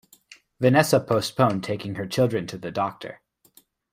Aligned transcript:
Vanessa 0.59 0.99
postponed 0.99 1.63
taking 1.63 1.93
her 1.93 2.07
children 2.07 2.47
to 2.47 2.57
the 2.57 2.71
doctor. 2.71 3.21